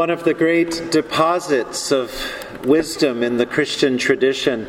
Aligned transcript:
One 0.00 0.08
of 0.08 0.24
the 0.24 0.32
great 0.32 0.90
deposits 0.90 1.92
of 1.92 2.10
wisdom 2.64 3.22
in 3.22 3.36
the 3.36 3.44
Christian 3.44 3.98
tradition 3.98 4.66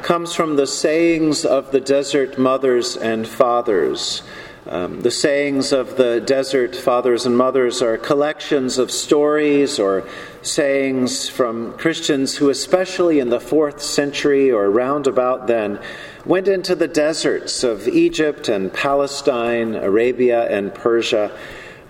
comes 0.00 0.34
from 0.34 0.56
the 0.56 0.66
sayings 0.66 1.44
of 1.44 1.70
the 1.70 1.80
desert 1.80 2.38
mothers 2.38 2.96
and 2.96 3.28
fathers. 3.28 4.22
Um, 4.66 5.02
the 5.02 5.10
sayings 5.10 5.74
of 5.74 5.98
the 5.98 6.22
desert 6.22 6.74
fathers 6.74 7.26
and 7.26 7.36
mothers 7.36 7.82
are 7.82 7.98
collections 7.98 8.78
of 8.78 8.90
stories 8.90 9.78
or 9.78 10.08
sayings 10.40 11.28
from 11.28 11.76
Christians 11.76 12.38
who, 12.38 12.48
especially 12.48 13.18
in 13.18 13.28
the 13.28 13.38
fourth 13.38 13.82
century 13.82 14.50
or 14.50 14.70
round 14.70 15.06
about 15.06 15.46
then, 15.46 15.78
went 16.24 16.48
into 16.48 16.74
the 16.74 16.88
deserts 16.88 17.62
of 17.62 17.86
Egypt 17.86 18.48
and 18.48 18.72
Palestine, 18.72 19.74
Arabia 19.74 20.48
and 20.48 20.74
Persia. 20.74 21.36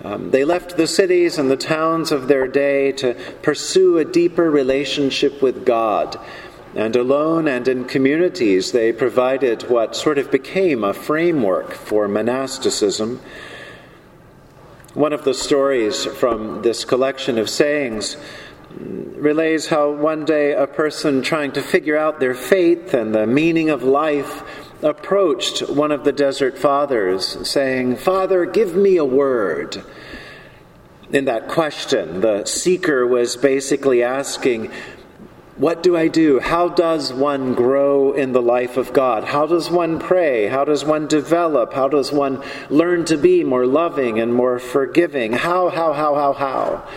Um, 0.03 0.31
they 0.31 0.45
left 0.45 0.77
the 0.77 0.87
cities 0.87 1.37
and 1.37 1.51
the 1.51 1.57
towns 1.57 2.11
of 2.11 2.27
their 2.27 2.49
day 2.49 2.93
to 2.93 3.15
pursue 3.43 3.99
a 3.99 4.05
deeper 4.05 4.51
relationship 4.51 5.43
with 5.43 5.67
God. 5.67 6.19
And 6.75 6.97
alone 6.97 7.49
and 7.49 7.67
in 7.69 7.85
communities, 7.85 8.73
they 8.73 8.93
provided 8.93 9.69
what 9.69 9.97
sort 9.97 10.19
of 10.19 10.31
became 10.31 10.85
a 10.85 10.95
framework 10.95 11.73
for 11.73 12.09
monasticism. 12.09 13.21
One 14.95 15.13
of 15.13 15.25
the 15.25 15.35
stories 15.35 16.07
from 16.07 16.63
this 16.63 16.85
collection 16.85 17.39
of 17.39 17.51
sayings 17.51 18.17
relays 18.79 19.67
how 19.67 19.91
one 19.91 20.25
day 20.25 20.53
a 20.53 20.67
person 20.67 21.23
trying 21.23 21.53
to 21.53 21.63
figure 21.63 21.97
out 21.97 22.21
their 22.21 22.35
faith 22.35 22.95
and 22.95 23.15
the 23.15 23.27
meaning 23.27 23.69
of 23.69 23.83
life 23.83 24.43
approached 24.83 25.69
one 25.69 25.93
of 25.93 26.05
the 26.05 26.13
desert 26.13 26.59
fathers, 26.59 27.49
saying, 27.49 27.97
Father, 27.97 28.47
give 28.47 28.75
me 28.75 28.97
a 28.97 29.05
word. 29.05 29.83
In 31.13 31.25
that 31.25 31.49
question, 31.49 32.21
the 32.21 32.45
seeker 32.45 33.07
was 33.07 33.37
basically 33.37 34.03
asking, 34.03 34.71
what 35.57 35.83
do 35.83 35.95
I 35.95 36.09
do? 36.09 36.41
How 36.41 36.69
does 36.69 37.13
one 37.13 37.53
grow 37.53 38.13
in 38.13 38.33
the 38.33 38.41
life 38.41 38.79
of 38.79 38.95
God? 38.95 39.25
How 39.25 39.47
does 39.47 39.71
one 39.71 39.99
pray? 39.99 40.47
How 40.47 40.65
does 40.65 40.87
one 40.87 41.07
develop? 41.07 41.75
How 41.75 41.87
does 41.87 42.11
one 42.11 42.43
learn 42.71 43.05
to 43.07 43.19
be 43.19 43.45
more 43.45 43.67
loving 43.67 44.19
and 44.21 44.33
more 44.33 44.59
forgiving? 44.59 45.33
How, 45.33 45.69
how, 45.69 45.93
how, 45.93 46.15
how, 46.15 46.33
how? 46.33 46.89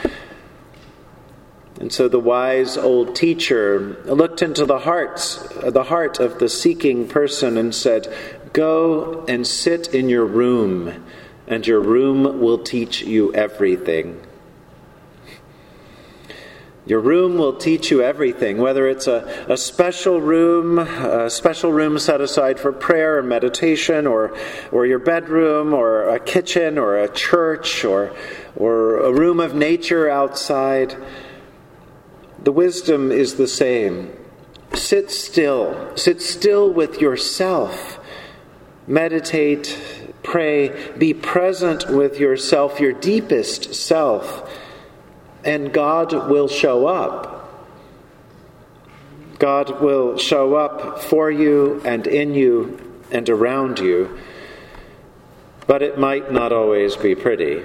And 1.79 1.91
so 1.91 2.07
the 2.07 2.19
wise 2.19 2.77
old 2.77 3.15
teacher 3.15 3.97
looked 4.05 4.41
into 4.41 4.65
the 4.65 4.79
hearts, 4.79 5.37
the 5.63 5.83
heart 5.83 6.19
of 6.19 6.39
the 6.39 6.49
seeking 6.49 7.07
person 7.07 7.57
and 7.57 7.73
said, 7.73 8.13
Go 8.53 9.25
and 9.27 9.45
sit 9.47 9.93
in 9.93 10.07
your 10.07 10.25
room, 10.25 11.03
and 11.47 11.65
your 11.65 11.81
room 11.81 12.39
will 12.39 12.59
teach 12.59 13.01
you 13.01 13.33
everything. 13.33 14.21
Your 16.85 16.99
room 16.99 17.37
will 17.37 17.55
teach 17.55 17.89
you 17.91 18.03
everything, 18.03 18.57
whether 18.57 18.89
it's 18.89 19.07
a, 19.07 19.45
a 19.47 19.55
special 19.55 20.19
room, 20.19 20.79
a 20.79 21.29
special 21.29 21.71
room 21.71 21.97
set 21.97 22.19
aside 22.19 22.59
for 22.59 22.73
prayer 22.73 23.19
and 23.19 23.29
meditation, 23.29 24.05
or, 24.05 24.37
or 24.69 24.85
your 24.85 24.99
bedroom, 24.99 25.73
or 25.73 26.03
a 26.09 26.19
kitchen, 26.19 26.77
or 26.77 26.97
a 26.97 27.07
church, 27.07 27.85
or, 27.85 28.13
or 28.57 28.97
a 28.97 29.13
room 29.13 29.39
of 29.39 29.55
nature 29.55 30.09
outside. 30.09 30.97
The 32.43 32.51
wisdom 32.51 33.11
is 33.11 33.35
the 33.35 33.47
same. 33.47 34.15
Sit 34.73 35.11
still. 35.11 35.95
Sit 35.95 36.21
still 36.21 36.71
with 36.71 36.99
yourself. 36.99 37.99
Meditate, 38.85 39.79
pray, 40.23 40.93
be 40.97 41.13
present 41.13 41.89
with 41.89 42.19
yourself, 42.19 42.79
your 42.79 42.93
deepest 42.93 43.73
self 43.73 44.49
and 45.43 45.73
God 45.73 46.29
will 46.29 46.47
show 46.47 46.87
up. 46.87 47.29
God 49.39 49.81
will 49.81 50.17
show 50.17 50.55
up 50.55 51.01
for 51.01 51.29
you 51.29 51.81
and 51.83 52.07
in 52.07 52.33
you 52.33 52.79
and 53.11 53.29
around 53.29 53.79
you, 53.79 54.17
but 55.67 55.81
it 55.81 55.97
might 55.97 56.31
not 56.31 56.53
always 56.53 56.95
be 56.95 57.13
pretty. 57.13 57.63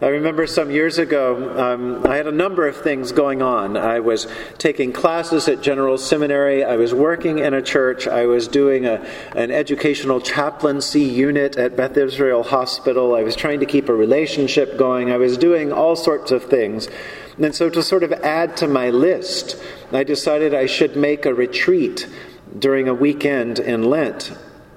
I 0.00 0.08
remember 0.08 0.48
some 0.48 0.72
years 0.72 0.98
ago, 0.98 1.56
um, 1.56 2.04
I 2.04 2.16
had 2.16 2.26
a 2.26 2.32
number 2.32 2.66
of 2.66 2.76
things 2.76 3.12
going 3.12 3.42
on. 3.42 3.76
I 3.76 4.00
was 4.00 4.26
taking 4.58 4.92
classes 4.92 5.46
at 5.46 5.60
General 5.60 5.98
Seminary, 5.98 6.64
I 6.64 6.74
was 6.74 6.92
working 6.92 7.38
in 7.38 7.54
a 7.54 7.62
church, 7.62 8.08
I 8.08 8.26
was 8.26 8.48
doing 8.48 8.86
a, 8.86 9.06
an 9.36 9.52
educational 9.52 10.20
chaplaincy 10.20 11.02
unit 11.02 11.56
at 11.56 11.76
Beth 11.76 11.96
Israel 11.96 12.42
Hospital, 12.42 13.14
I 13.14 13.22
was 13.22 13.36
trying 13.36 13.60
to 13.60 13.66
keep 13.66 13.88
a 13.88 13.94
relationship 13.94 14.76
going, 14.76 15.12
I 15.12 15.16
was 15.16 15.38
doing 15.38 15.72
all 15.72 15.94
sorts 15.94 16.32
of 16.32 16.42
things. 16.44 16.88
And 17.38 17.54
so, 17.54 17.70
to 17.70 17.82
sort 17.82 18.02
of 18.02 18.12
add 18.12 18.56
to 18.58 18.66
my 18.66 18.90
list, 18.90 19.56
I 19.92 20.02
decided 20.02 20.54
I 20.54 20.66
should 20.66 20.96
make 20.96 21.24
a 21.24 21.34
retreat 21.34 22.08
during 22.58 22.88
a 22.88 22.94
weekend 22.94 23.60
in 23.60 23.84
Lent. 23.84 24.32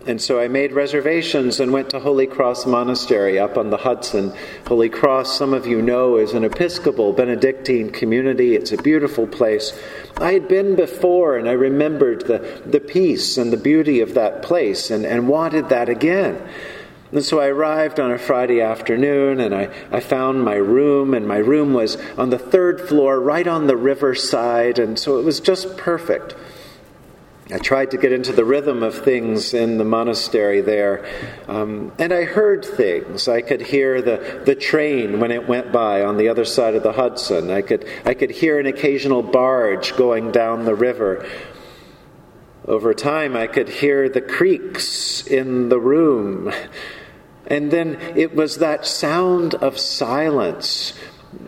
And 0.07 0.21
so 0.21 0.39
I 0.39 0.47
made 0.47 0.71
reservations 0.71 1.59
and 1.59 1.73
went 1.73 1.89
to 1.89 1.99
Holy 1.99 2.27
Cross 2.27 2.65
Monastery 2.65 3.37
up 3.37 3.57
on 3.57 3.71
the 3.71 3.77
Hudson. 3.77 4.31
Holy 4.65 4.87
Cross, 4.87 5.37
some 5.37 5.53
of 5.53 5.67
you 5.67 5.81
know, 5.81 6.15
is 6.15 6.31
an 6.31 6.45
Episcopal 6.45 7.11
Benedictine 7.11 7.89
community. 7.89 8.55
It's 8.55 8.71
a 8.71 8.81
beautiful 8.81 9.27
place. 9.27 9.77
I 10.15 10.31
had 10.31 10.47
been 10.47 10.77
before 10.77 11.37
and 11.37 11.49
I 11.49 11.51
remembered 11.51 12.25
the, 12.25 12.61
the 12.65 12.79
peace 12.79 13.37
and 13.37 13.51
the 13.51 13.57
beauty 13.57 13.99
of 13.99 14.13
that 14.13 14.43
place 14.43 14.89
and, 14.91 15.05
and 15.05 15.27
wanted 15.27 15.67
that 15.69 15.89
again. 15.89 16.41
And 17.11 17.21
so 17.21 17.41
I 17.41 17.47
arrived 17.47 17.99
on 17.99 18.09
a 18.09 18.17
Friday 18.17 18.61
afternoon 18.61 19.41
and 19.41 19.53
I, 19.53 19.69
I 19.91 19.99
found 19.99 20.41
my 20.41 20.55
room, 20.55 21.13
and 21.13 21.27
my 21.27 21.37
room 21.37 21.73
was 21.73 21.97
on 22.17 22.29
the 22.29 22.39
third 22.39 22.79
floor, 22.81 23.19
right 23.19 23.47
on 23.47 23.67
the 23.67 23.77
riverside, 23.77 24.79
and 24.79 24.97
so 24.97 25.19
it 25.19 25.23
was 25.23 25.39
just 25.41 25.77
perfect. 25.77 26.35
I 27.49 27.59
tried 27.59 27.91
to 27.91 27.97
get 27.97 28.11
into 28.11 28.33
the 28.33 28.43
rhythm 28.43 28.83
of 28.83 29.05
things 29.05 29.53
in 29.53 29.77
the 29.77 29.85
monastery 29.85 30.59
there, 30.59 31.05
um, 31.47 31.93
and 31.97 32.11
I 32.11 32.25
heard 32.25 32.65
things. 32.65 33.29
I 33.29 33.41
could 33.41 33.61
hear 33.61 34.01
the, 34.01 34.41
the 34.45 34.53
train 34.53 35.21
when 35.21 35.31
it 35.31 35.47
went 35.47 35.71
by 35.71 36.03
on 36.03 36.17
the 36.17 36.27
other 36.27 36.43
side 36.43 36.75
of 36.75 36.83
the 36.83 36.91
Hudson. 36.91 37.49
I 37.49 37.61
could, 37.61 37.87
I 38.05 38.15
could 38.15 38.31
hear 38.31 38.59
an 38.59 38.65
occasional 38.65 39.23
barge 39.23 39.95
going 39.95 40.33
down 40.33 40.65
the 40.65 40.75
river. 40.75 41.25
Over 42.65 42.93
time, 42.93 43.37
I 43.37 43.47
could 43.47 43.69
hear 43.69 44.09
the 44.09 44.19
creaks 44.19 45.25
in 45.25 45.69
the 45.69 45.79
room. 45.79 46.51
And 47.45 47.71
then 47.71 47.95
it 48.17 48.35
was 48.35 48.57
that 48.57 48.85
sound 48.85 49.55
of 49.55 49.79
silence. 49.79 50.91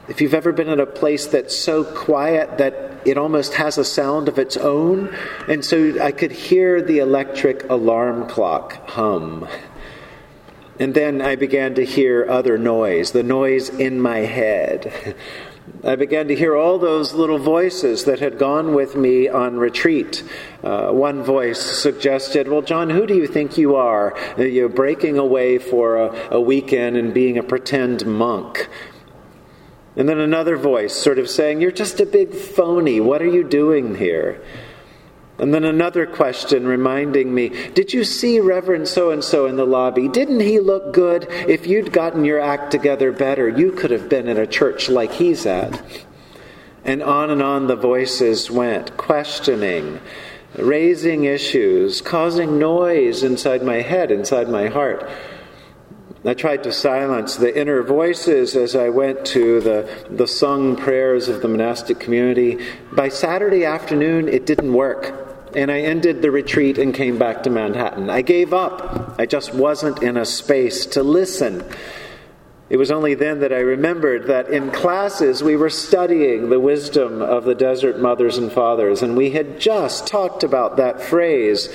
If 0.08 0.22
you've 0.22 0.34
ever 0.34 0.54
been 0.54 0.70
in 0.70 0.80
a 0.80 0.86
place 0.86 1.28
that's 1.28 1.58
so 1.58 1.84
quiet 1.84 2.58
that 2.60 2.89
it 3.06 3.18
almost 3.18 3.56
has 3.56 3.78
a 3.78 3.86
sound 3.86 4.28
of 4.28 4.40
its 4.40 4.58
own. 4.58 5.16
And 5.48 5.64
so 5.64 6.02
I 6.02 6.12
could 6.12 6.32
hear 6.32 6.82
the 6.82 7.00
electric 7.00 7.70
alarm 7.70 8.28
clock 8.28 8.90
hum. 8.90 9.48
And 10.80 10.94
then 10.94 11.22
I 11.22 11.36
began 11.36 11.76
to 11.76 11.86
hear 11.86 12.26
other 12.30 12.58
noise, 12.58 13.12
the 13.12 13.24
noise 13.24 13.68
in 13.70 14.00
my 14.00 14.20
head. 14.20 15.16
I 15.84 15.96
began 15.96 16.28
to 16.30 16.36
hear 16.36 16.56
all 16.56 16.78
those 16.78 17.14
little 17.14 17.38
voices 17.38 18.06
that 18.06 18.20
had 18.20 18.38
gone 18.38 18.74
with 18.74 18.96
me 18.96 19.28
on 19.28 19.58
retreat. 19.58 20.24
Uh, 20.64 20.92
one 20.92 21.24
voice 21.24 21.60
suggested, 21.60 22.48
Well, 22.48 22.62
John, 22.62 22.90
who 22.90 23.06
do 23.06 23.16
you 23.16 23.28
think 23.28 23.58
you 23.58 23.76
are? 23.76 24.18
You're 24.38 24.70
breaking 24.70 25.18
away 25.18 25.58
for 25.58 25.98
a, 25.98 26.36
a 26.36 26.42
weekend 26.42 26.98
and 26.98 27.14
being 27.14 27.38
a 27.38 27.44
pretend 27.44 28.06
monk. 28.06 28.68
And 29.96 30.08
then 30.08 30.20
another 30.20 30.56
voice 30.56 30.94
sort 30.94 31.20
of 31.20 31.30
saying, 31.30 31.62
You're 31.62 31.72
just 31.72 32.00
a 32.00 32.06
big 32.06 32.34
phony. 32.34 33.00
What 33.00 33.22
are 33.22 33.28
you 33.28 33.44
doing 33.44 33.96
here? 33.96 34.42
And 35.40 35.54
then 35.54 35.64
another 35.64 36.06
question 36.06 36.68
reminding 36.68 37.34
me, 37.34 37.50
Did 37.74 37.94
you 37.94 38.04
see 38.04 38.40
Reverend 38.40 38.88
so 38.88 39.12
and 39.12 39.24
so 39.24 39.46
in 39.46 39.56
the 39.56 39.66
lobby? 39.66 40.08
Didn't 40.08 40.42
he 40.42 40.60
look 40.60 40.94
good? 40.94 41.28
If 41.30 41.66
you'd 41.66 41.94
gotten 41.94 42.26
your 42.26 42.40
act 42.40 42.72
together 42.72 43.12
better, 43.12 43.48
you 43.48 43.72
could 43.72 43.92
have 43.92 44.10
been 44.10 44.28
in 44.28 44.38
a 44.38 44.46
church 44.46 44.90
like 44.90 45.14
he's 45.14 45.46
at. 45.46 45.82
And 46.84 47.02
on 47.02 47.30
and 47.30 47.42
on 47.42 47.68
the 47.68 47.76
voices 47.76 48.52
went, 48.52 48.98
questioning, 48.98 50.00
raising 50.58 51.24
issues, 51.24 52.02
causing 52.02 52.60
noise 52.60 53.24
inside 53.24 53.64
my 53.64 53.82
head, 53.82 54.12
inside 54.12 54.50
my 54.50 54.68
heart. 54.68 55.10
I 56.26 56.34
tried 56.34 56.64
to 56.64 56.74
silence 56.74 57.38
the 57.38 57.58
inner 57.58 57.82
voices 57.82 58.56
as 58.58 58.76
I 58.76 58.90
went 58.90 59.26
to 59.28 59.62
the, 59.62 60.06
the 60.10 60.28
sung 60.28 60.76
prayers 60.76 61.30
of 61.30 61.42
the 61.42 61.48
monastic 61.48 62.00
community. 62.00 62.60
By 62.92 63.08
Saturday 63.08 63.64
afternoon, 63.64 64.28
it 64.28 64.46
didn't 64.46 64.74
work. 64.74 65.14
And 65.56 65.72
I 65.72 65.80
ended 65.80 66.22
the 66.22 66.30
retreat 66.30 66.78
and 66.78 66.94
came 66.94 67.18
back 67.18 67.44
to 67.44 67.50
Manhattan. 67.50 68.10
I 68.10 68.22
gave 68.22 68.54
up. 68.54 69.16
I 69.18 69.26
just 69.26 69.54
wasn't 69.54 70.04
in 70.04 70.18
a 70.18 70.26
space 70.26 70.86
to 70.88 71.04
listen. 71.04 71.64
It 72.70 72.78
was 72.78 72.92
only 72.92 73.16
then 73.16 73.40
that 73.40 73.54
I 73.54 73.60
remembered 73.60 74.28
that 74.28 74.50
in 74.50 74.72
classes 74.72 75.42
we 75.42 75.56
were 75.56 75.72
studying 75.72 76.50
the 76.50 76.60
wisdom 76.60 77.22
of 77.22 77.46
the 77.46 77.56
desert 77.56 78.00
mothers 78.00 78.38
and 78.38 78.52
fathers, 78.52 79.02
and 79.02 79.16
we 79.16 79.32
had 79.32 79.60
just 79.60 80.06
talked 80.06 80.44
about 80.44 80.78
that 80.78 81.02
phrase 81.02 81.70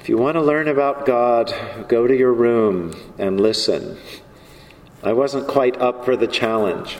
if 0.00 0.08
you 0.08 0.16
want 0.16 0.36
to 0.36 0.40
learn 0.40 0.66
about 0.66 1.04
God, 1.04 1.54
go 1.86 2.06
to 2.06 2.16
your 2.16 2.32
room 2.32 2.94
and 3.18 3.38
listen. 3.38 3.98
I 5.02 5.12
wasn't 5.12 5.46
quite 5.46 5.76
up 5.78 6.06
for 6.06 6.16
the 6.16 6.26
challenge. 6.26 6.98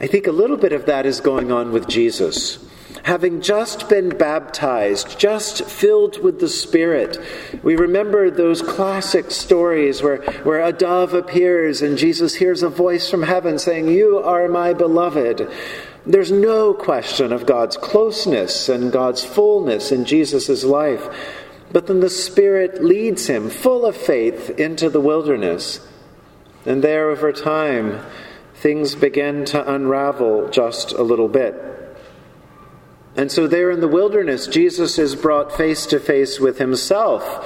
I 0.00 0.06
think 0.06 0.28
a 0.28 0.32
little 0.32 0.56
bit 0.56 0.72
of 0.72 0.86
that 0.86 1.04
is 1.04 1.20
going 1.20 1.50
on 1.50 1.72
with 1.72 1.88
Jesus. 1.88 2.64
Having 3.02 3.40
just 3.40 3.88
been 3.88 4.10
baptized, 4.10 5.18
just 5.18 5.64
filled 5.64 6.22
with 6.22 6.38
the 6.38 6.48
Spirit, 6.48 7.18
we 7.64 7.74
remember 7.74 8.30
those 8.30 8.62
classic 8.62 9.32
stories 9.32 10.02
where, 10.02 10.22
where 10.42 10.64
a 10.64 10.72
dove 10.72 11.14
appears 11.14 11.82
and 11.82 11.98
Jesus 11.98 12.36
hears 12.36 12.62
a 12.62 12.68
voice 12.68 13.10
from 13.10 13.24
heaven 13.24 13.58
saying, 13.58 13.88
You 13.88 14.18
are 14.18 14.46
my 14.46 14.72
beloved. 14.72 15.50
There's 16.06 16.30
no 16.30 16.72
question 16.72 17.32
of 17.32 17.46
God's 17.46 17.76
closeness 17.76 18.68
and 18.68 18.92
God's 18.92 19.24
fullness 19.24 19.90
in 19.90 20.04
Jesus' 20.04 20.62
life. 20.62 21.08
But 21.72 21.88
then 21.88 21.98
the 21.98 22.10
Spirit 22.10 22.84
leads 22.84 23.26
him, 23.26 23.50
full 23.50 23.84
of 23.84 23.96
faith, 23.96 24.50
into 24.50 24.88
the 24.88 25.00
wilderness. 25.00 25.86
And 26.64 26.82
there, 26.82 27.10
over 27.10 27.32
time, 27.32 28.00
things 28.54 28.94
begin 28.94 29.44
to 29.46 29.74
unravel 29.74 30.48
just 30.50 30.92
a 30.92 31.02
little 31.02 31.28
bit. 31.28 31.54
And 33.16 33.32
so, 33.32 33.48
there 33.48 33.70
in 33.70 33.80
the 33.80 33.88
wilderness, 33.88 34.46
Jesus 34.46 34.98
is 34.98 35.16
brought 35.16 35.56
face 35.56 35.86
to 35.86 35.98
face 35.98 36.38
with 36.38 36.58
himself. 36.58 37.44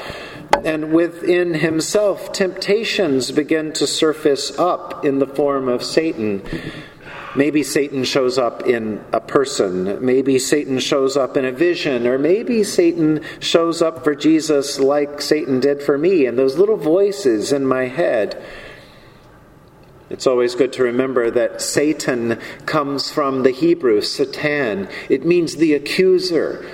And 0.65 0.93
within 0.93 1.55
himself, 1.55 2.33
temptations 2.33 3.31
begin 3.31 3.73
to 3.75 3.87
surface 3.87 4.59
up 4.59 5.05
in 5.05 5.19
the 5.19 5.27
form 5.27 5.69
of 5.69 5.83
Satan. 5.83 6.43
Maybe 7.37 7.63
Satan 7.63 8.03
shows 8.03 8.39
up 8.39 8.67
in 8.67 9.05
a 9.13 9.21
person. 9.21 10.05
Maybe 10.05 10.39
Satan 10.39 10.81
shows 10.81 11.17
up 11.17 11.37
in 11.37 11.45
a 11.45 11.53
vision. 11.53 12.07
Or 12.07 12.19
maybe 12.19 12.65
Satan 12.65 13.23
shows 13.39 13.81
up 13.81 14.03
for 14.03 14.15
Jesus 14.15 14.81
like 14.81 15.21
Satan 15.21 15.61
did 15.61 15.83
for 15.83 15.97
me, 15.97 16.27
and 16.27 16.37
those 16.37 16.59
little 16.59 16.77
voices 16.77 17.53
in 17.53 17.65
my 17.65 17.87
head. 17.87 18.43
It's 20.11 20.27
always 20.27 20.57
good 20.57 20.73
to 20.73 20.83
remember 20.83 21.31
that 21.31 21.63
Satan 21.63 22.41
comes 22.67 23.13
from 23.13 23.45
the 23.45 23.53
Hebrew, 23.53 24.01
Satan. 24.01 24.89
It 25.09 25.25
means 25.25 25.55
the 25.55 25.75
accuser, 25.75 26.69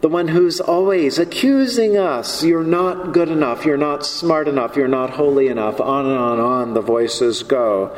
the 0.00 0.08
one 0.08 0.28
who's 0.28 0.60
always 0.60 1.18
accusing 1.18 1.98
us. 1.98 2.42
You're 2.42 2.64
not 2.64 3.12
good 3.12 3.28
enough, 3.28 3.66
you're 3.66 3.76
not 3.76 4.06
smart 4.06 4.48
enough, 4.48 4.76
you're 4.76 4.88
not 4.88 5.10
holy 5.10 5.48
enough. 5.48 5.78
On 5.78 6.06
and 6.06 6.16
on 6.16 6.38
and 6.38 6.40
on 6.40 6.72
the 6.72 6.80
voices 6.80 7.42
go. 7.42 7.94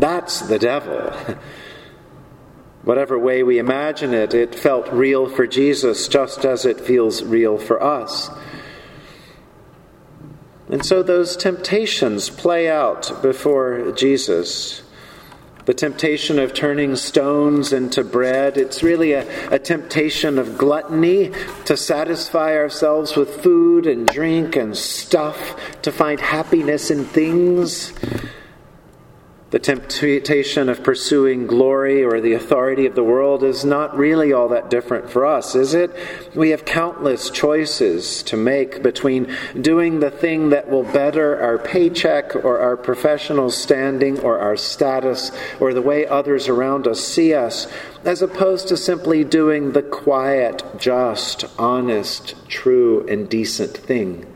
That's 0.00 0.40
the 0.40 0.58
devil. 0.58 1.12
Whatever 2.82 3.18
way 3.18 3.42
we 3.42 3.58
imagine 3.58 4.14
it, 4.14 4.32
it 4.32 4.54
felt 4.54 4.92
real 4.92 5.28
for 5.28 5.46
Jesus 5.46 6.06
just 6.06 6.44
as 6.44 6.64
it 6.64 6.80
feels 6.80 7.22
real 7.24 7.58
for 7.58 7.82
us. 7.82 8.30
And 10.68 10.84
so 10.84 11.02
those 11.02 11.36
temptations 11.36 12.28
play 12.28 12.68
out 12.68 13.22
before 13.22 13.92
Jesus. 13.92 14.82
The 15.64 15.74
temptation 15.74 16.38
of 16.38 16.54
turning 16.54 16.94
stones 16.94 17.72
into 17.72 18.04
bread, 18.04 18.56
it's 18.56 18.84
really 18.84 19.12
a, 19.12 19.26
a, 19.50 19.58
temptation 19.58 20.38
of 20.38 20.56
gluttony 20.56 21.32
to 21.64 21.76
satisfy 21.76 22.56
ourselves 22.56 23.16
with 23.16 23.42
food 23.42 23.88
and 23.88 24.06
drink 24.06 24.54
and 24.54 24.76
stuff, 24.76 25.56
to 25.82 25.90
find 25.90 26.20
happiness 26.20 26.88
in 26.92 27.04
things. 27.04 27.92
The 29.50 29.60
temptation 29.60 30.68
of 30.68 30.82
pursuing 30.82 31.46
glory 31.46 32.02
or 32.02 32.20
the 32.20 32.32
authority 32.32 32.84
of 32.84 32.96
the 32.96 33.04
world 33.04 33.44
is 33.44 33.64
not 33.64 33.96
really 33.96 34.32
all 34.32 34.48
that 34.48 34.70
different 34.70 35.08
for 35.08 35.24
us, 35.24 35.54
is 35.54 35.72
it? 35.72 35.94
We 36.34 36.50
have 36.50 36.64
countless 36.64 37.30
choices 37.30 38.24
to 38.24 38.36
make 38.36 38.82
between 38.82 39.32
doing 39.60 40.00
the 40.00 40.10
thing 40.10 40.50
that 40.50 40.68
will 40.68 40.82
better 40.82 41.40
our 41.40 41.58
paycheck 41.58 42.34
or 42.34 42.58
our 42.58 42.76
professional 42.76 43.50
standing 43.50 44.18
or 44.18 44.40
our 44.40 44.56
status 44.56 45.30
or 45.60 45.72
the 45.72 45.80
way 45.80 46.04
others 46.04 46.48
around 46.48 46.88
us 46.88 46.98
see 46.98 47.32
us, 47.32 47.68
as 48.04 48.22
opposed 48.22 48.66
to 48.66 48.76
simply 48.76 49.22
doing 49.22 49.72
the 49.72 49.82
quiet, 49.82 50.64
just, 50.76 51.44
honest, 51.56 52.34
true, 52.48 53.06
and 53.06 53.28
decent 53.28 53.76
thing. 53.76 54.26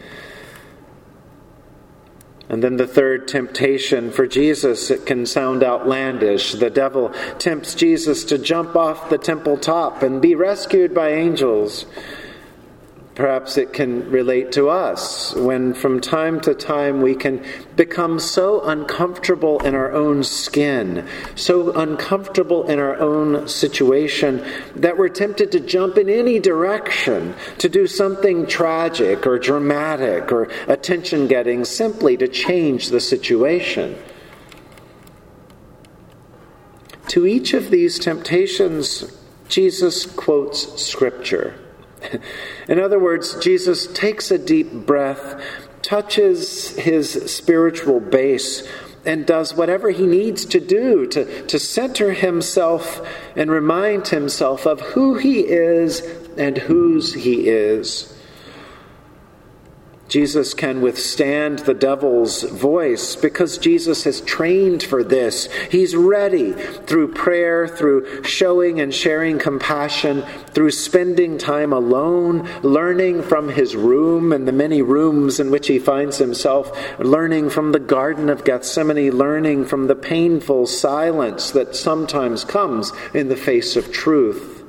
And 2.50 2.64
then 2.64 2.78
the 2.78 2.86
third 2.88 3.28
temptation 3.28 4.10
for 4.10 4.26
Jesus, 4.26 4.90
it 4.90 5.06
can 5.06 5.24
sound 5.24 5.62
outlandish. 5.62 6.54
The 6.54 6.68
devil 6.68 7.14
tempts 7.38 7.76
Jesus 7.76 8.24
to 8.24 8.38
jump 8.38 8.74
off 8.74 9.08
the 9.08 9.18
temple 9.18 9.56
top 9.56 10.02
and 10.02 10.20
be 10.20 10.34
rescued 10.34 10.92
by 10.92 11.10
angels. 11.12 11.86
Perhaps 13.20 13.58
it 13.58 13.74
can 13.74 14.10
relate 14.10 14.50
to 14.52 14.70
us 14.70 15.34
when 15.34 15.74
from 15.74 16.00
time 16.00 16.40
to 16.40 16.54
time 16.54 17.02
we 17.02 17.14
can 17.14 17.44
become 17.76 18.18
so 18.18 18.62
uncomfortable 18.62 19.60
in 19.60 19.74
our 19.74 19.92
own 19.92 20.24
skin, 20.24 21.06
so 21.34 21.70
uncomfortable 21.72 22.66
in 22.66 22.78
our 22.78 22.96
own 22.98 23.46
situation, 23.46 24.42
that 24.74 24.96
we're 24.96 25.10
tempted 25.10 25.52
to 25.52 25.60
jump 25.60 25.98
in 25.98 26.08
any 26.08 26.38
direction 26.38 27.34
to 27.58 27.68
do 27.68 27.86
something 27.86 28.46
tragic 28.46 29.26
or 29.26 29.38
dramatic 29.38 30.32
or 30.32 30.44
attention 30.66 31.26
getting 31.26 31.66
simply 31.66 32.16
to 32.16 32.26
change 32.26 32.88
the 32.88 33.00
situation. 33.00 33.98
To 37.08 37.26
each 37.26 37.52
of 37.52 37.70
these 37.70 37.98
temptations, 37.98 39.14
Jesus 39.50 40.06
quotes 40.06 40.80
Scripture. 40.82 41.54
In 42.68 42.78
other 42.80 42.98
words, 42.98 43.34
Jesus 43.36 43.86
takes 43.86 44.30
a 44.30 44.38
deep 44.38 44.72
breath, 44.72 45.42
touches 45.82 46.70
his 46.76 47.10
spiritual 47.32 48.00
base, 48.00 48.66
and 49.04 49.26
does 49.26 49.54
whatever 49.54 49.90
he 49.90 50.06
needs 50.06 50.44
to 50.44 50.60
do 50.60 51.06
to, 51.06 51.46
to 51.46 51.58
center 51.58 52.12
himself 52.12 53.06
and 53.34 53.50
remind 53.50 54.08
himself 54.08 54.66
of 54.66 54.80
who 54.80 55.14
he 55.14 55.40
is 55.40 56.00
and 56.36 56.58
whose 56.58 57.14
he 57.14 57.48
is. 57.48 58.14
Jesus 60.10 60.54
can 60.54 60.80
withstand 60.80 61.60
the 61.60 61.72
devil's 61.72 62.42
voice 62.42 63.14
because 63.14 63.58
Jesus 63.58 64.02
has 64.02 64.20
trained 64.20 64.82
for 64.82 65.04
this. 65.04 65.46
He's 65.70 65.94
ready 65.94 66.52
through 66.52 67.14
prayer, 67.14 67.68
through 67.68 68.24
showing 68.24 68.80
and 68.80 68.92
sharing 68.92 69.38
compassion, 69.38 70.24
through 70.48 70.72
spending 70.72 71.38
time 71.38 71.72
alone, 71.72 72.48
learning 72.62 73.22
from 73.22 73.50
his 73.50 73.76
room 73.76 74.32
and 74.32 74.48
the 74.48 74.52
many 74.52 74.82
rooms 74.82 75.38
in 75.38 75.52
which 75.52 75.68
he 75.68 75.78
finds 75.78 76.18
himself, 76.18 76.76
learning 76.98 77.50
from 77.50 77.70
the 77.70 77.78
Garden 77.78 78.28
of 78.28 78.44
Gethsemane, 78.44 79.16
learning 79.16 79.64
from 79.64 79.86
the 79.86 79.94
painful 79.94 80.66
silence 80.66 81.52
that 81.52 81.76
sometimes 81.76 82.42
comes 82.42 82.92
in 83.14 83.28
the 83.28 83.36
face 83.36 83.76
of 83.76 83.92
truth. 83.92 84.59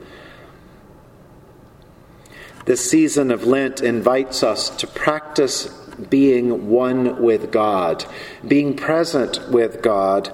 This 2.65 2.87
season 2.89 3.31
of 3.31 3.45
Lent 3.45 3.81
invites 3.81 4.43
us 4.43 4.69
to 4.77 4.87
practice 4.87 5.67
being 6.09 6.69
one 6.69 7.21
with 7.21 7.51
God, 7.51 8.05
being 8.47 8.75
present 8.75 9.49
with 9.49 9.81
God, 9.81 10.33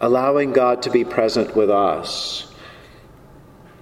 allowing 0.00 0.52
God 0.52 0.82
to 0.82 0.90
be 0.90 1.04
present 1.04 1.54
with 1.54 1.70
us. 1.70 2.46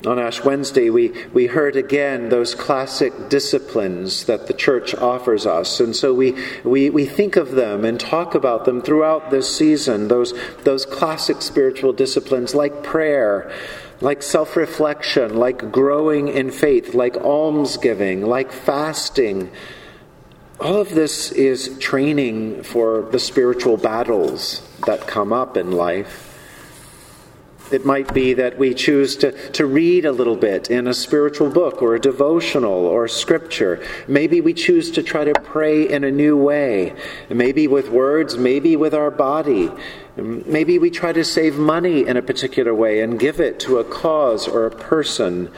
On 0.07 0.17
Ash 0.19 0.45
Wednesday, 0.45 0.91
we, 0.91 1.13
we 1.33 1.47
heard 1.47 1.75
again 1.75 2.29
those 2.29 2.55
classic 2.55 3.29
disciplines 3.29 4.27
that 4.27 4.47
the 4.47 4.53
church 4.53 4.95
offers 4.95 5.45
us. 5.45 5.81
And 5.81 5.97
so 5.97 6.15
we, 6.15 6.37
we, 6.63 6.89
we 6.89 7.05
think 7.05 7.35
of 7.35 7.53
them 7.53 7.85
and 7.85 7.99
talk 7.99 8.37
about 8.37 8.65
them 8.65 8.81
throughout 8.81 9.31
this 9.31 9.55
season, 9.55 10.07
those, 10.07 10.35
those 10.63 10.87
classic 10.87 11.43
spiritual 11.43 11.93
disciplines 11.93 12.55
like 12.55 12.85
prayer, 12.85 13.53
like 14.01 14.23
self 14.23 14.57
reflection, 14.57 15.37
like 15.37 15.73
growing 15.73 16.29
in 16.29 16.51
faith, 16.51 16.95
like 16.95 17.17
almsgiving, 17.17 18.27
like 18.27 18.53
fasting. 18.53 19.51
All 20.61 20.81
of 20.81 20.91
this 20.91 21.31
is 21.33 21.79
training 21.79 22.65
for 22.65 23.09
the 23.13 23.19
spiritual 23.19 23.77
battles 23.77 24.67
that 24.87 25.07
come 25.07 25.33
up 25.33 25.57
in 25.57 25.73
life. 25.73 26.28
It 27.71 27.85
might 27.85 28.13
be 28.15 28.35
that 28.35 28.59
we 28.59 28.75
choose 28.75 29.17
to, 29.17 29.33
to 29.53 29.67
read 29.67 30.05
a 30.05 30.13
little 30.13 30.37
bit 30.37 30.71
in 30.71 30.87
a 30.87 30.95
spiritual 30.95 31.51
book 31.51 31.83
or 31.83 31.95
a 31.95 32.01
devotional 32.01 32.87
or 32.87 33.09
scripture. 33.09 33.85
Maybe 34.07 34.41
we 34.41 34.55
choose 34.55 34.91
to 34.93 35.03
try 35.03 35.25
to 35.25 35.35
pray 35.35 35.89
in 35.89 36.05
a 36.05 36.11
new 36.11 36.37
way, 36.37 36.95
maybe 37.29 37.69
with 37.69 37.91
words, 37.91 38.37
maybe 38.37 38.77
with 38.77 38.95
our 38.95 39.11
body. 39.11 39.71
Maybe 40.17 40.79
we 40.79 40.91
try 40.91 41.13
to 41.13 41.25
save 41.25 41.57
money 41.57 42.07
in 42.07 42.17
a 42.17 42.23
particular 42.23 42.75
way 42.75 43.01
and 43.01 43.21
give 43.21 43.41
it 43.41 43.61
to 43.61 43.79
a 43.79 43.85
cause 43.85 44.49
or 44.49 44.67
a 44.67 44.71
person. 44.71 45.51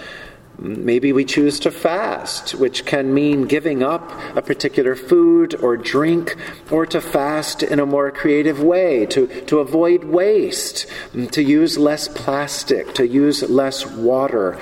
Maybe 0.61 1.11
we 1.15 1.25
choose 1.25 1.59
to 1.61 1.71
fast, 1.71 2.55
which 2.55 2.85
can 2.85 3.15
mean 3.15 3.47
giving 3.47 3.83
up 3.83 4.13
a 4.37 4.43
particular 4.43 4.95
food 4.95 5.55
or 5.55 5.79
drink, 5.79 6.37
or 6.71 6.85
to 6.85 7.01
fast 7.01 7.63
in 7.63 7.81
a 7.81 7.87
more 7.87 8.11
creative 8.11 8.63
way, 8.63 9.07
to, 9.07 9.27
to 9.47 9.61
avoid 9.61 10.05
waste, 10.05 10.87
to 11.33 11.43
use 11.43 11.79
less 11.79 12.09
plastic, 12.09 12.93
to 12.95 13.07
use 13.07 13.43
less 13.49 13.87
water. 13.87 14.59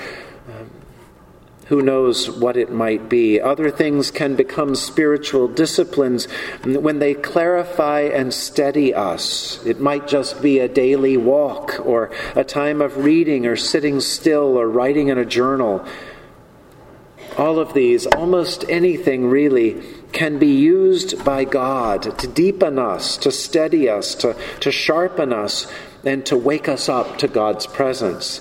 Um, 0.49 0.71
Who 1.69 1.83
knows 1.83 2.31
what 2.31 2.57
it 2.57 2.73
might 2.73 3.11
be? 3.11 3.39
Other 3.39 3.71
things 3.71 4.11
can 4.11 4.37
become 4.37 4.75
spiritual 4.75 5.49
disciplines 5.49 6.25
when 6.65 6.99
they 6.99 7.13
clarify 7.13 8.01
and 8.01 8.33
steady 8.33 8.95
us. 8.95 9.65
It 9.67 9.79
might 9.79 10.09
just 10.09 10.41
be 10.41 10.61
a 10.61 10.69
daily 10.69 11.19
walk 11.19 11.79
or 11.85 12.11
a 12.35 12.43
time 12.43 12.81
of 12.81 13.05
reading 13.05 13.45
or 13.45 13.55
sitting 13.55 14.01
still 14.01 14.57
or 14.57 14.67
writing 14.67 15.09
in 15.09 15.19
a 15.19 15.27
journal. 15.27 15.85
All 17.37 17.59
of 17.59 17.75
these, 17.75 18.07
almost 18.07 18.65
anything 18.71 19.27
really, 19.29 19.83
can 20.13 20.39
be 20.39 20.55
used 20.55 21.23
by 21.23 21.45
God 21.45 22.19
to 22.19 22.27
deepen 22.27 22.79
us, 22.79 23.19
to 23.19 23.31
steady 23.31 23.91
us, 23.91 24.15
to, 24.17 24.35
to 24.61 24.73
sharpen 24.73 25.35
us, 25.35 25.71
and 26.03 26.25
to 26.25 26.37
wake 26.39 26.67
us 26.67 26.89
up 26.89 27.19
to 27.19 27.29
God's 27.29 27.67
presence 27.67 28.41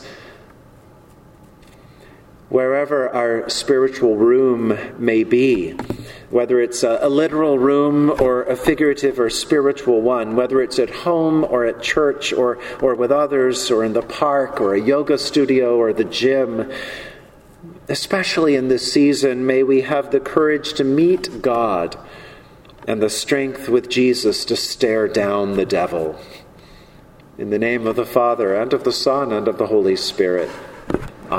wherever 2.49 3.09
our 3.09 3.49
spiritual 3.49 4.15
room 4.15 4.77
may 4.97 5.23
be, 5.23 5.71
whether 6.29 6.61
it's 6.61 6.81
a, 6.83 6.99
a, 7.01 7.09
literal 7.09 7.59
room 7.59 8.09
or 8.21 8.43
a 8.43 8.55
figurative 8.55 9.19
or 9.19 9.29
spiritual 9.29 10.01
one, 10.01 10.35
whether 10.35 10.61
it's 10.61 10.79
at 10.79 10.89
home 10.89 11.43
or 11.43 11.65
at 11.65 11.81
church 11.81 12.31
or, 12.31 12.57
or 12.81 12.95
with 12.95 13.11
others 13.11 13.69
or 13.69 13.83
in 13.83 13.93
the 13.93 14.01
park 14.01 14.61
or 14.61 14.75
a 14.75 14.81
yoga 14.81 15.17
studio 15.17 15.77
or 15.77 15.91
the 15.91 16.05
gym. 16.05 16.71
Especially 17.89 18.55
in 18.55 18.69
this 18.69 18.91
season, 18.91 19.45
may 19.45 19.63
we 19.63 19.81
have 19.81 20.11
the 20.11 20.19
courage 20.19 20.73
to 20.73 20.83
meet 20.83 21.41
God 21.41 21.97
and 22.87 23.01
the 23.01 23.09
strength 23.09 23.67
with 23.67 23.89
Jesus 23.89 24.45
to 24.45 24.55
stare 24.55 25.09
down 25.09 25.57
the 25.57 25.65
devil. 25.65 26.17
In 27.37 27.49
the 27.49 27.59
name 27.59 27.85
of 27.85 27.97
the 27.97 28.05
Father, 28.05 28.55
and 28.55 28.73
of 28.73 28.83
the 28.83 28.91
Son, 28.91 29.31
and 29.31 29.47
of 29.47 29.57
the 29.57 29.67
Holy 29.67 29.95
Spirit. 29.95 30.49